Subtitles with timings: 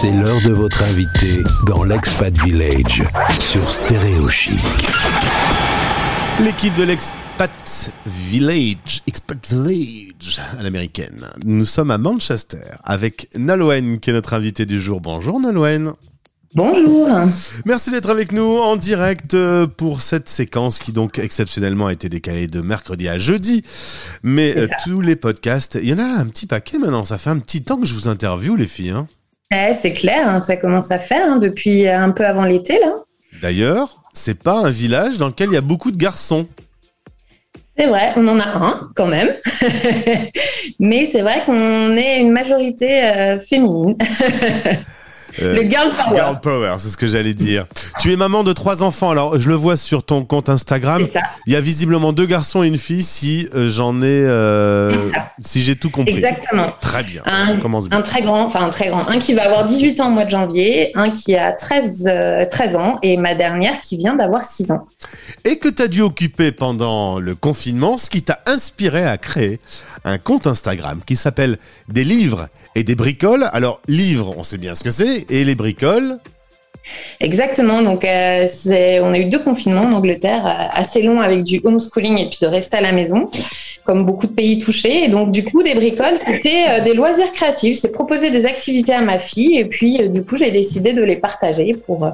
[0.00, 3.04] C'est l'heure de votre invité dans l'Expat Village
[3.38, 4.56] sur Stéréo Chic.
[6.40, 11.28] L'équipe de l'Expat Village, Expat Village à l'américaine.
[11.44, 15.02] Nous sommes à Manchester avec Nolwenn qui est notre invité du jour.
[15.02, 15.92] Bonjour Nolwenn.
[16.54, 17.06] Bonjour.
[17.66, 22.08] Merci d'être avec nous en direct euh, pour cette séquence qui donc exceptionnellement a été
[22.08, 23.62] décalée de mercredi à jeudi.
[24.22, 27.04] Mais euh, tous les podcasts, il y en a un petit paquet maintenant.
[27.04, 28.90] Ça fait un petit temps que je vous interviewe les filles.
[28.90, 29.06] Hein.
[29.50, 32.94] C'est clair, hein, ça commence à faire hein, depuis un peu avant l'été là.
[33.42, 36.46] D'ailleurs, c'est pas un village dans lequel il y a beaucoup de garçons.
[37.76, 39.30] C'est vrai, on en a un quand même.
[40.78, 43.96] Mais c'est vrai qu'on est une majorité euh, féminine.
[45.42, 46.14] Euh, le girl power.
[46.14, 47.66] Girl power, c'est ce que j'allais dire.
[47.98, 49.10] tu es maman de trois enfants.
[49.10, 51.06] Alors, je le vois sur ton compte Instagram.
[51.46, 53.02] Il y a visiblement deux garçons et une fille.
[53.02, 54.92] Si euh, j'en ai, euh,
[55.44, 56.14] si j'ai tout compris.
[56.14, 56.74] Exactement.
[56.80, 57.22] Très bien.
[57.26, 57.58] Un,
[57.90, 59.08] un très grand, enfin un très grand.
[59.08, 62.10] Un qui va avoir 18 ans au mois de janvier, un qui a 13,
[62.50, 64.86] 13 ans et ma dernière qui vient d'avoir 6 ans.
[65.44, 69.60] Et que tu as dû occuper pendant le confinement, ce qui t'a inspiré à créer
[70.04, 73.48] un compte Instagram qui s'appelle Des livres et des bricoles.
[73.52, 76.18] Alors, livres, on sait bien ce que c'est, et les bricoles
[77.20, 77.82] Exactement.
[77.82, 78.46] Donc, euh,
[79.02, 82.38] on a eu deux confinements en Angleterre euh, assez longs avec du homeschooling et puis
[82.42, 83.26] de rester à la maison,
[83.84, 85.04] comme beaucoup de pays touchés.
[85.04, 87.78] Et donc, du coup, des bricoles, c'était euh, des loisirs créatifs.
[87.80, 89.58] C'est proposer des activités à ma fille.
[89.58, 92.12] Et puis, du coup, j'ai décidé de les partager pour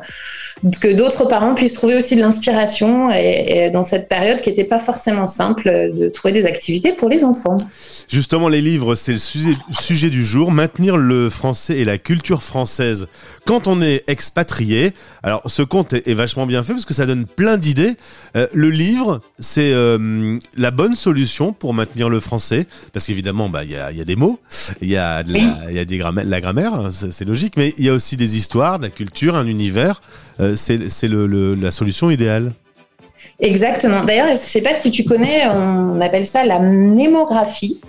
[0.81, 4.78] que d'autres parents puissent trouver aussi de l'inspiration et, dans cette période qui n'était pas
[4.78, 7.56] forcément simple de trouver des activités pour les enfants.
[8.08, 10.51] Justement, les livres, c'est le sujet, du jour.
[10.51, 13.08] Maintenir le français et la culture française
[13.45, 14.92] quand on est expatrié.
[15.23, 17.95] Alors, ce compte est, vachement bien fait parce que ça donne plein d'idées.
[18.36, 23.65] Euh, le livre, c'est euh, la bonne solution pour maintenir le français parce qu'évidemment, bah,
[23.65, 24.39] il y a, y a, des mots,
[24.81, 27.93] il y a, y a des la grammaire, hein, c'est logique, mais il y a
[27.93, 30.01] aussi des histoires, de la culture, un univers.
[30.41, 32.53] Euh, c'est la solution idéale.
[33.41, 34.05] Exactement.
[34.05, 37.80] D'ailleurs, je ne sais pas si tu connais, on appelle ça la mémographie.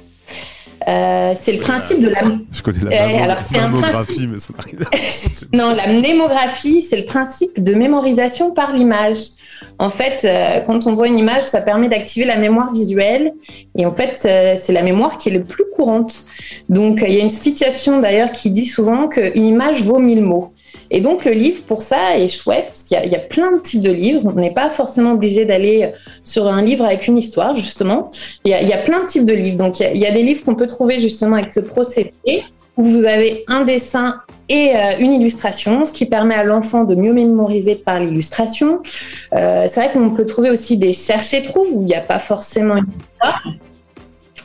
[0.87, 2.21] Euh, c'est le principe de la.
[2.51, 4.53] Je connais la euh, alors, mémographie, mais ça
[5.53, 9.19] Non, la mémographie, c'est le principe de mémorisation par l'image.
[9.79, 10.27] En fait,
[10.65, 13.33] quand on voit une image, ça permet d'activer la mémoire visuelle.
[13.77, 16.25] Et en fait, c'est la mémoire qui est le plus courante.
[16.69, 20.51] Donc, il y a une citation d'ailleurs qui dit souvent qu'une image vaut mille mots.
[20.89, 23.81] Et donc le livre, pour ça, est chouette, parce qu'il y, a plein de types
[23.81, 24.21] de livres.
[24.25, 25.91] On n'est pas forcément obligé d'aller
[26.23, 28.09] sur un livre avec une histoire, justement.
[28.45, 29.57] Il y a, plein de types de livres.
[29.57, 32.43] Donc il y, a, des livres qu'on peut trouver justement avec le procédé,
[32.77, 36.95] où vous avez un dessin et euh, une illustration, ce qui permet à l'enfant de
[36.95, 38.81] mieux mémoriser par l'illustration.
[39.33, 42.01] Euh, c'est vrai qu'on peut trouver aussi des cherches et trouve où il n'y a
[42.01, 43.43] pas forcément une histoire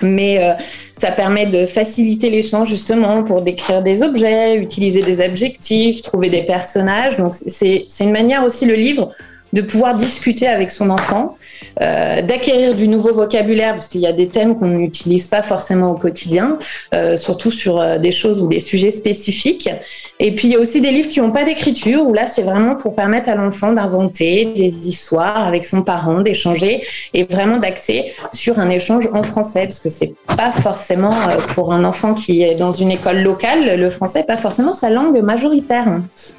[0.03, 0.55] mais euh,
[0.99, 6.43] ça permet de faciliter l'échange justement pour décrire des objets, utiliser des adjectifs, trouver des
[6.43, 7.17] personnages.
[7.17, 9.13] Donc c'est une manière aussi le livre
[9.53, 11.37] de pouvoir discuter avec son enfant,
[11.81, 15.93] euh, d'acquérir du nouveau vocabulaire, parce qu'il y a des thèmes qu'on n'utilise pas forcément
[15.93, 16.59] au quotidien,
[16.95, 19.71] euh, surtout sur euh, des choses ou des sujets spécifiques.
[20.21, 22.43] Et puis il y a aussi des livres qui n'ont pas d'écriture, où là c'est
[22.43, 26.85] vraiment pour permettre à l'enfant d'inventer des histoires avec son parent, d'échanger,
[27.15, 31.13] et vraiment d'axer sur un échange en français, parce que c'est pas forcément
[31.55, 34.91] pour un enfant qui est dans une école locale, le français n'est pas forcément sa
[34.91, 35.87] langue majoritaire.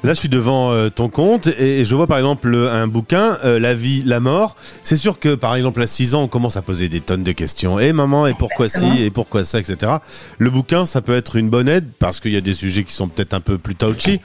[0.02, 4.02] Là je suis devant ton compte et je vois par exemple un bouquin La vie,
[4.06, 4.56] la mort.
[4.82, 7.32] C'est sûr que, par exemple, à 6 ans, on commence à poser des tonnes de
[7.32, 7.80] questions.
[7.80, 9.92] Et maman, et pourquoi ci, et pourquoi ça, etc.
[10.36, 12.92] Le bouquin, ça peut être une bonne aide parce qu'il y a des sujets qui
[12.92, 14.20] sont peut-être un peu plus touchy.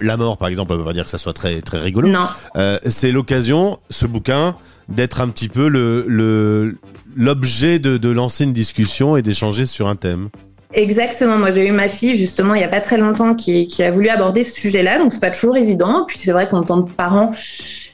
[0.00, 2.08] La, mort, par exemple, on peut pas dire que ça soit très, très rigolo.
[2.56, 4.56] Euh, c'est l'occasion, ce bouquin,
[4.88, 6.74] d'être un petit peu le
[7.14, 10.30] l'objet de, de lancer une discussion et d'échanger sur un thème.
[10.74, 11.38] Exactement.
[11.38, 13.90] Moi, j'ai eu ma fille justement il y a pas très longtemps qui, qui a
[13.90, 16.04] voulu aborder ce sujet-là, donc c'est pas toujours évident.
[16.08, 17.32] Puis c'est vrai qu'en tant que parent,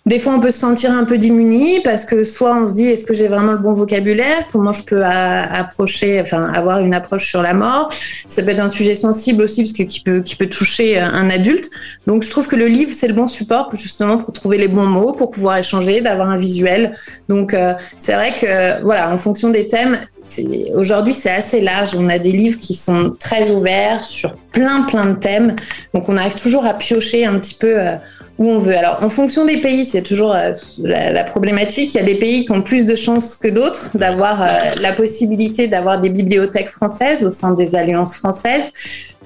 [0.08, 2.86] des fois, on peut se sentir un peu démuni parce que soit on se dit
[2.86, 4.46] est-ce que j'ai vraiment le bon vocabulaire?
[4.50, 7.90] Comment je peux approcher, enfin avoir une approche sur la mort?
[8.26, 11.28] Ça peut être un sujet sensible aussi parce que qui peut qui peut toucher un
[11.28, 11.68] adulte.
[12.06, 14.86] Donc, je trouve que le livre c'est le bon support justement pour trouver les bons
[14.86, 16.94] mots, pour pouvoir échanger, d'avoir un visuel.
[17.28, 19.98] Donc, euh, c'est vrai que voilà, en fonction des thèmes,
[20.74, 21.94] aujourd'hui c'est assez large.
[21.94, 25.54] On a des livres qui sont très ouverts sur plein plein de thèmes.
[25.92, 27.78] Donc, on arrive toujours à piocher un petit peu.
[27.78, 27.96] Euh,
[28.38, 28.76] où on veut.
[28.76, 30.52] Alors, en fonction des pays, c'est toujours euh,
[30.82, 31.94] la, problématique.
[31.94, 34.46] Il y a des pays qui ont plus de chances que d'autres d'avoir euh,
[34.80, 38.72] la possibilité d'avoir des bibliothèques françaises au sein des alliances françaises.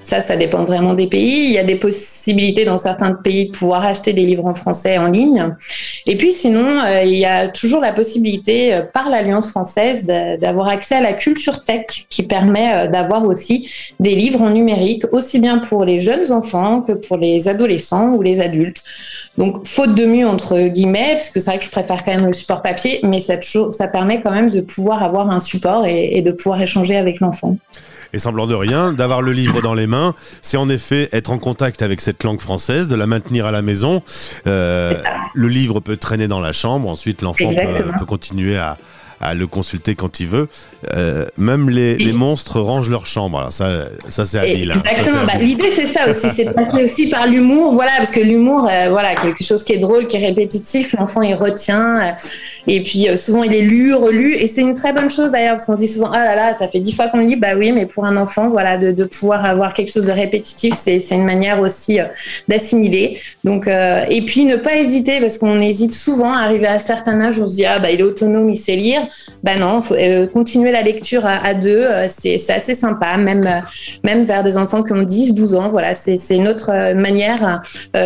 [0.03, 1.45] Ça, ça dépend vraiment des pays.
[1.45, 4.97] Il y a des possibilités dans certains pays de pouvoir acheter des livres en français
[4.97, 5.55] en ligne.
[6.05, 10.67] Et puis sinon, euh, il y a toujours la possibilité euh, par l'Alliance française d'avoir
[10.67, 13.69] accès à la culture tech qui permet euh, d'avoir aussi
[13.99, 18.21] des livres en numérique, aussi bien pour les jeunes enfants que pour les adolescents ou
[18.21, 18.83] les adultes.
[19.37, 22.27] Donc, faute de mieux, entre guillemets, parce que c'est vrai que je préfère quand même
[22.27, 23.37] le support papier, mais ça,
[23.87, 27.57] permet quand même de pouvoir avoir un support et de pouvoir échanger avec l'enfant.
[28.13, 31.39] Et semblant de rien, d'avoir le livre dans les mains, c'est en effet être en
[31.39, 34.03] contact avec cette langue française, de la maintenir à la maison.
[34.45, 34.93] Euh,
[35.33, 38.77] le livre peut traîner dans la chambre, ensuite l'enfant peut, peut, continuer à,
[39.23, 40.47] à le consulter quand il veut.
[40.95, 43.39] Euh, même les, les, monstres rangent leur chambre.
[43.39, 44.71] Alors ça, ça c'est habile.
[44.71, 44.83] Hein.
[44.89, 45.25] Exactement.
[45.25, 48.89] Bah, L'idée c'est ça aussi, c'est de aussi par l'humour, voilà, parce que l'humour, euh,
[48.89, 52.11] voilà, quelque chose qui est drôle, qui est répétitif, l'enfant il retient, euh,
[52.67, 55.65] et puis souvent il est lu, relu, et c'est une très bonne chose d'ailleurs, parce
[55.65, 57.85] qu'on dit souvent, ah là là, ça fait dix fois qu'on lit, bah oui, mais
[57.85, 61.61] pour un enfant, voilà, de, de pouvoir avoir quelque chose de répétitif, c'est une manière
[61.61, 61.99] aussi
[62.47, 63.19] d'assimiler.
[63.43, 67.21] Donc, et puis ne pas hésiter, parce qu'on hésite souvent à arriver à un certain
[67.21, 69.07] âge, on se dit, ah bah il est autonome, il sait lire.
[69.43, 73.59] Ben non, faut euh, continuer la lecture à, deux, euh, c'est assez sympa, même, euh,
[74.03, 75.67] même vers des enfants qui ont 10, 12 ans.
[75.67, 77.61] Voilà, c'est une autre manière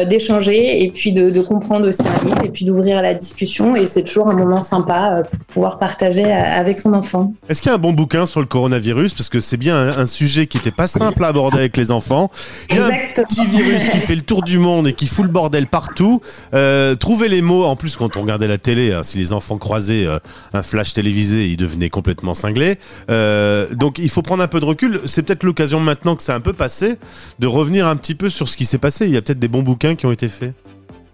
[0.10, 3.76] d'échanger et puis de, comprendre aussi un livre et puis d'ouvrir la discussion.
[3.76, 7.34] Et c'est toujours un moment sympa pour pouvoir partager avec son enfant.
[7.48, 9.14] Est-ce qu'il y a un bon bouquin sur le coronavirus?
[9.14, 12.32] Parce que c'est bien un, sujet qui n'était pas simple à aborder avec les enfants.
[12.72, 12.90] Il y a un
[13.24, 16.22] petit virus qui fait le tour du monde et qui fout le bordel partout.
[16.54, 19.58] Euh, trouver les mots, en plus quand on regardait la télé, hein, si les enfants
[19.58, 20.08] croisaient
[20.54, 22.80] un flash télévisé, il devenait complètement cinglé.
[23.12, 25.00] Euh, donc il faut prendre un peu de recul.
[25.06, 26.96] C'est peut-être l'occasion maintenant que c'est un peu passé
[27.38, 29.06] de revenir un petit peu sur ce qui s'est passé.
[29.06, 30.56] Il y a peut-être des bons bouquins qui ont été faits.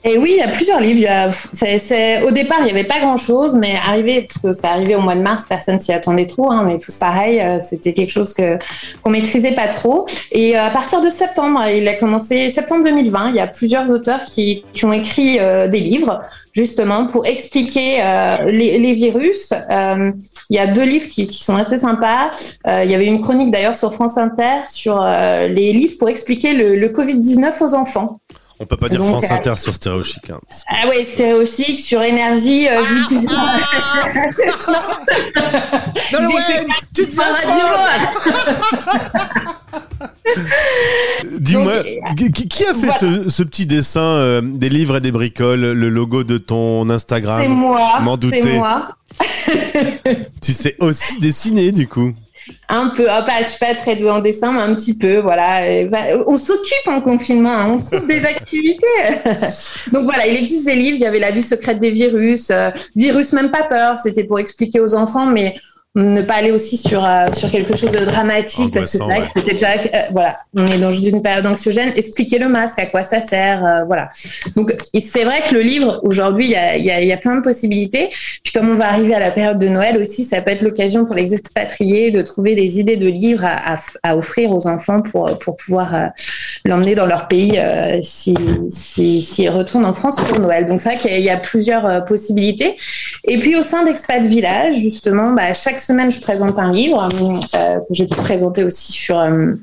[0.05, 1.07] Et oui, il y a plusieurs livres.
[2.27, 5.15] Au départ, il n'y avait pas grand-chose, mais arrivé, parce que c'est arrivé au mois
[5.15, 6.51] de mars, personne s'y attendait trop.
[6.51, 7.39] Hein, on est tous pareils.
[7.39, 10.05] Euh, c'était quelque chose qu'on maîtrisait pas trop.
[10.31, 13.29] Et euh, à partir de septembre, il a commencé septembre 2020.
[13.29, 16.19] Il y a plusieurs auteurs qui, qui ont écrit euh, des livres
[16.53, 17.97] justement pour expliquer
[18.45, 19.51] les, les, virus.
[19.71, 22.29] il y a deux livres qui, qui sont assez sympas.
[22.67, 26.75] il y avait une chronique d'ailleurs sur France Inter sur les livres pour expliquer le,
[26.75, 28.19] le Covid-19 aux enfants.
[28.63, 30.29] On peut pas dire France euh, Inter sur Stéréo Chic.
[30.29, 30.39] Hein.
[30.69, 32.69] Ah ouais, Stéréo Chic sur énergie.
[32.69, 32.85] Euh, ah,
[36.13, 36.65] non, non, ouais,
[36.95, 37.15] tu te
[41.39, 41.83] Dis-moi,
[42.15, 46.23] qui, a fait ce, ce, petit dessin euh, des livres et des bricoles, le logo
[46.23, 47.41] de ton Instagram?
[47.41, 47.99] C'est moi.
[47.99, 48.95] M'en C'est moi.
[50.41, 52.13] tu sais aussi dessiner du coup
[52.69, 55.19] un peu, oh, pas, je suis pas très douée en dessin, mais un petit peu,
[55.19, 55.61] voilà.
[56.27, 58.85] On s'occupe en confinement, hein, on s'occupe des activités.
[59.91, 62.69] Donc voilà, il existe des livres, il y avait La vie secrète des virus, euh,
[62.95, 65.55] Virus même pas peur, c'était pour expliquer aux enfants, mais
[65.95, 69.27] ne pas aller aussi sur euh, sur quelque chose de dramatique parce que c'est vrai
[69.27, 71.93] que c'était déjà euh, voilà on est dans une période anxiogène.
[71.95, 74.09] Expliquer le masque à quoi ça sert euh, voilà.
[74.55, 77.35] Donc c'est vrai que le livre aujourd'hui il y a, y, a, y a plein
[77.35, 78.09] de possibilités.
[78.43, 81.05] Puis comme on va arriver à la période de Noël aussi ça peut être l'occasion
[81.05, 85.01] pour les expatriés de trouver des idées de livres à, à, à offrir aux enfants
[85.01, 86.09] pour pour pouvoir
[86.65, 87.59] l'emmener dans leur pays
[88.01, 88.35] si
[88.69, 90.65] s'ils si, retournent en France pour Noël.
[90.65, 92.77] Donc c'est vrai qu'il y, a plusieurs possibilités.
[93.27, 97.07] Et puis au sein d'Expat Village justement bah, chaque semaine, je présente un livre
[97.55, 99.55] euh, que j'ai pu présenter aussi sur euh, euh,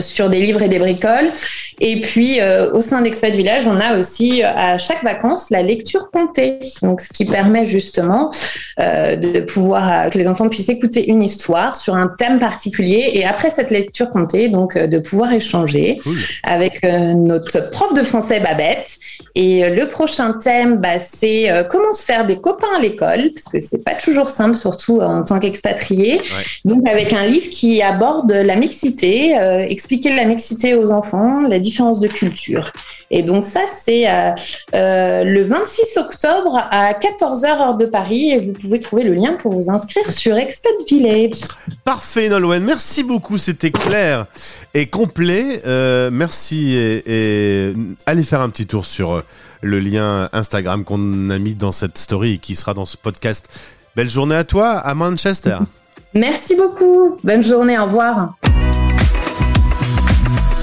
[0.00, 1.32] sur des livres et des bricoles.
[1.80, 5.62] Et puis, euh, au sein d'Expat Village, on a aussi euh, à chaque vacances la
[5.62, 6.58] lecture comptée.
[6.82, 8.30] Donc, ce qui permet justement
[8.78, 13.50] de pouvoir que les enfants puissent écouter une histoire sur un thème particulier et après
[13.50, 15.98] cette lecture comptée, donc de pouvoir échanger
[16.42, 18.98] avec notre prof de français Babette.
[19.38, 23.60] Et le prochain thème, bah, c'est comment se faire des copains à l'école, parce que
[23.60, 26.18] c'est pas toujours simple, surtout en tant qu'expatrié.
[26.64, 29.36] Donc, avec un livre qui aborde la mixité
[29.68, 32.72] expliquer la mixité aux enfants, la différence de culture.
[33.10, 34.32] Et donc ça, c'est euh,
[34.74, 39.34] euh, le 26 octobre à 14h heure de Paris et vous pouvez trouver le lien
[39.34, 41.40] pour vous inscrire sur Expat Village.
[41.84, 44.26] Parfait Nolwenn, merci beaucoup, c'était clair
[44.74, 45.62] et complet.
[45.66, 47.72] Euh, merci et,
[48.06, 49.22] allez faire un petit tour sur
[49.62, 53.48] le lien Instagram qu'on a mis dans cette story et qui sera dans ce podcast.
[53.94, 55.58] Belle journée à toi à Manchester.
[56.14, 57.16] Merci beaucoup.
[57.22, 58.34] Bonne journée, au revoir.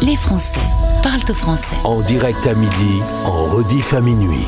[0.01, 0.59] Les Français
[1.03, 1.75] parlent au français.
[1.83, 4.47] En direct à midi, en rediff à minuit.